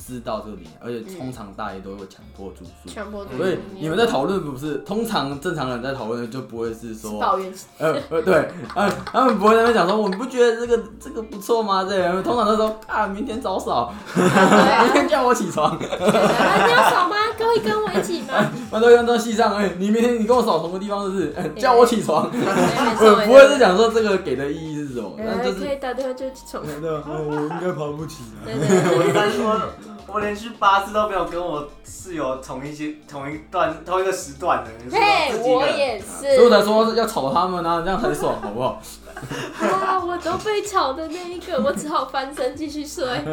[0.09, 2.89] 知道这个理念，而且通常大家都会强迫住宿。
[2.89, 11.85] 强迫住所以你们在讨论不是通常正常人在讨论的就不会是说，抱怨，呃呃对，呃他们不会在那边讲说，我们不觉得这个这个不错吗？
[11.87, 17.17] 这样通常都说啊，明天早扫，对明啊，天叫我起床，啊你要扫吗？
[17.39, 18.51] 各位跟我一起吗？
[18.73, 21.35] 完都用到戏上，哎、你明天你跟我扫什么地方是不是？
[21.37, 22.47] 哎叫我起床，对没
[23.07, 26.63] 呃，不会是讲说这个给的意义是什么，但呃就是可以打电话就起床。
[26.65, 28.53] 对啊，我应该爬不起来。
[28.53, 29.61] 对对对我三说，
[30.07, 34.71] 我连续八次都没有跟我室友同一些同一段同一个时段的。
[34.91, 36.35] 嘿我也是。
[36.37, 38.81] 所以我才说要吵他们啊，这样很爽，好不好？
[39.61, 43.05] 啊，我都被吵的那一个，我只好翻身继续睡。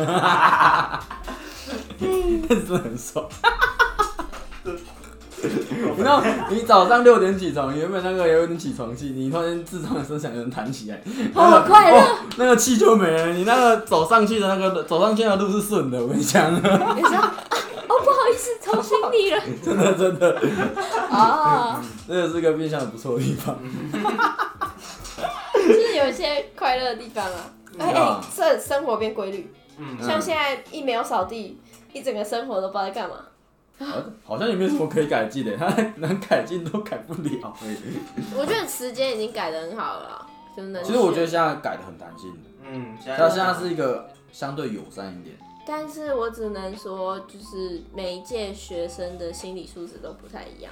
[2.00, 3.26] 真的很爽。
[5.96, 11.02] 你知道，你早上六点起床，原本那个有点起床气，你突然间智障的声响有人弹起来，
[11.34, 13.28] 好快乐哦那个气就没了。
[13.34, 16.72] 你那个走上去的那个走上去的路是顺的，我跟你讲，你说，
[17.18, 17.32] 哦，
[17.88, 19.42] 不好意思，吵醒你了。
[19.64, 20.40] 真的真的，
[21.10, 23.58] 哦，这个是个变相很不错的地方。
[25.56, 27.52] 就是有一些快乐的地方啊。
[27.78, 31.60] 哎哎啊，这生活变规律，嗯，像现在一没有扫地，
[31.92, 33.16] 一整个生活都不知道在干嘛。
[33.78, 33.86] 好
[34.24, 37.54] 好像也没有什么可以改进的， 他能改进都改不了。
[38.38, 40.82] 我觉得时间已经改的很好了，真的。
[40.84, 42.34] 其实我觉得，现在改的很弹性，
[42.64, 45.36] 嗯，现它现在是一个相对友善一点。
[45.68, 50.72] 但是我只能说，就是每一届学生的心理素质都不太一样。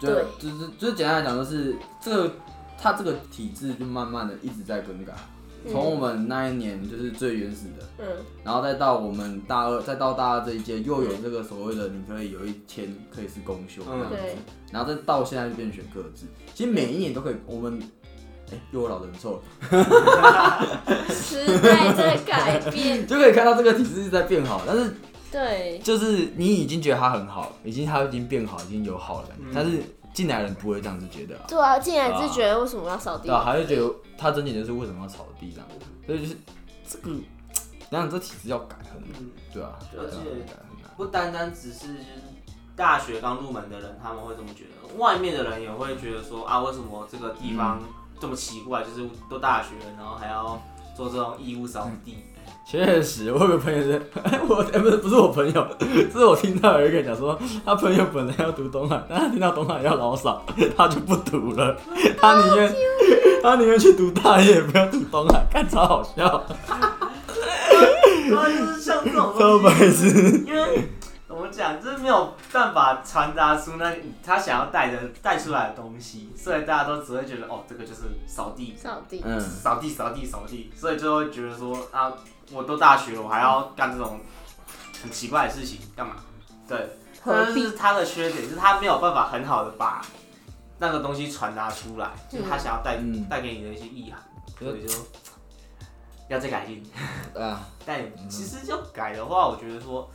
[0.00, 2.32] 就对就是就是简单来讲，就是这个
[2.78, 5.12] 他这个体制就慢慢的一直在更改，
[5.70, 8.06] 从我们那一年就是最原始的，嗯，
[8.44, 14.36] 然后再到我们大二，再到大二这一届又有这个所谓的你可以有一天可以是公休这样子，对，
[14.70, 17.80] 然后再到现在就变选各自，其实每一年都可以，我们
[18.52, 19.76] 哎又有老人错了，
[21.10, 23.04] 时代在改变。
[23.08, 24.94] 就可以看到这个体制是在变好，但是
[25.32, 29.52] 对，就是你已经觉得它很好，已经它已经变好，已经有好了感觉，嗯。
[29.52, 29.78] 但是
[30.16, 31.44] 进来的人不会这样子觉得啊。
[31.46, 33.34] 对啊，进来是觉得为什么要扫地对？
[33.34, 36.36] 啊，还是觉得他真点就是为什么要扫地这样子，所以就是
[36.88, 37.20] 这个，
[37.90, 40.90] 然后这体制要改很难，嗯对啊，对啊而且改很难。
[40.96, 42.22] 不单单只是就是
[42.74, 47.82] 大学刚入门的人，他们会这么觉得，外面的人也会觉得说啊，为什么这个地方
[48.18, 48.82] 这么奇怪？
[48.82, 50.58] 就是都大学了，然后还要
[50.96, 52.24] 做这种义务扫地。
[52.68, 54.10] 确实，我有个朋友是，
[54.48, 55.68] 我哎、不是不是我朋友，
[56.12, 60.44] 是我听到有一个人讲说，他朋友本来要读东海，但他听到东海要老少，
[60.76, 61.76] 他就不读了，
[62.20, 62.74] 他宁愿
[63.40, 66.44] 他宁愿去读大业，不要读东海，看超好笑，
[68.28, 70.42] 然后就是像这种超东西。
[70.44, 70.88] 因为
[71.28, 73.94] 怎么讲，就是没有办法传达出那
[74.24, 79.22] 他想要带的带出来的东西，所以大家都只会觉得哦，这个就是扫地，扫地。
[79.24, 82.12] 嗯，扫地，扫地，扫地，所以就会觉得说啊，
[82.52, 84.20] 我都大学了，我还要干这种
[85.02, 86.16] 很奇怪的事情，干嘛？
[86.68, 86.88] 对，
[87.24, 90.04] 就是他的缺点，就是他没有办法很好的把
[90.78, 93.24] 那个东西传达出来，就是他想要带嗯。
[93.28, 94.20] 带给你的一些意涵，
[94.58, 94.94] 所以就
[96.28, 96.82] 要再改进。
[97.34, 100.08] 啊， 但其实要改的话，我觉得说，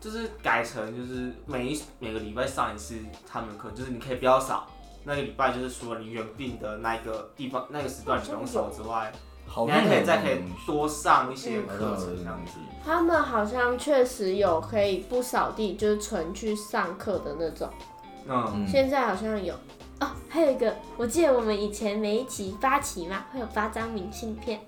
[0.00, 2.98] 就是改成就是每一每个礼拜上一次
[3.30, 4.66] 他们的课，就是你可以不要扫，
[5.04, 9.12] 那个礼拜就是除了你原定的那个地方那个时段你不用扫之外，
[9.52, 12.52] 好你还可以再可以多上一些课程这样子。
[12.82, 17.68] 他们好像确实有可以不扫地，就是纯去上课的那种。
[18.26, 18.66] 嗯，嗯。
[18.66, 19.54] 现在好像有。
[20.00, 24.58] 哦，还有一个，我记得我们以前每一期八期嘛，会有八张明信片，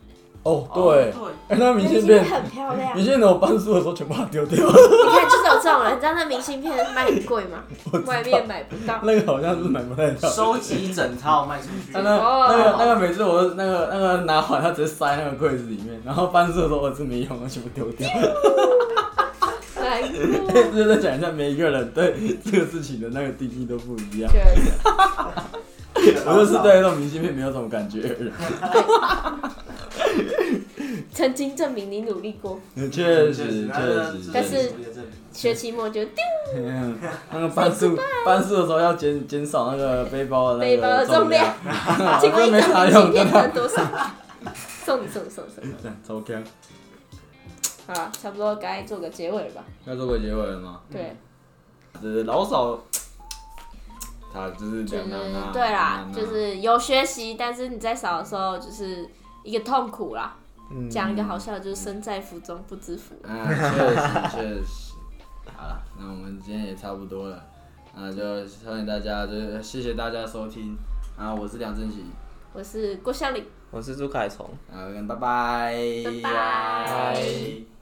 [0.44, 1.12] 哦，对，对，
[1.48, 2.94] 哎，那明信明信片片，很漂亮。
[2.94, 4.58] 明信片我搬书的时候全部把它丢掉。
[4.58, 4.72] 你
[5.10, 7.64] 看，就是有这种人，你知道那明信片卖很贵吗？
[8.04, 9.00] 外面买不到。
[9.02, 10.28] 那个好像是买不太到。
[10.28, 11.94] 收集整套卖出去。
[11.94, 18.06] 他那哦那个那个每次我那个那个拿完，他直接塞那个柜子里面，然后搬书的时候我是没用，我全部丢掉。
[19.80, 20.52] 难过。
[20.72, 22.14] 就是在讲一下每一个人对
[22.44, 24.30] 这个事情的那个定义都不一样。
[26.26, 28.32] 我就 是对那种明信片没有什么感觉的人。
[31.12, 32.58] 曾经证明你努力过，
[32.90, 33.70] 确实确实，
[34.32, 34.72] 但是
[35.32, 36.22] 学期末就丢
[36.56, 36.98] 嗯
[37.32, 41.54] 那个搬书搬书的时候要减减少那个背包的那背包的重重量。
[42.20, 43.48] 请问这没一张明啥用，真信片能的。
[43.50, 43.82] 多少？
[44.84, 45.74] 送你送你送你送你。
[46.06, 46.42] 超强，
[47.86, 49.64] 好了，差不多该做个结尾了吧？
[49.86, 50.80] 该做个结尾了吗？
[50.90, 51.16] 对，
[52.02, 52.78] 就是老少，
[54.32, 55.50] 他就是就是两难啊。
[55.52, 59.08] 对啦就是有学习，但是你在少的时候就是
[59.44, 60.36] 一个痛苦啦。
[60.70, 63.14] 嗯讲一个好笑的，就是身在福中不知福。
[63.22, 64.94] 啊，确实确实。
[65.54, 67.44] 好了，那我们今天也差不多了，
[67.94, 68.22] 那就
[68.64, 70.76] 欢迎大家，就是谢谢大家收听
[71.18, 72.06] 啊，我是梁振奇，
[72.54, 73.44] 我是郭孝玲。
[73.70, 74.48] 我是朱凯崇。
[74.72, 75.76] 啊，跟拜拜，
[76.22, 77.73] 拜拜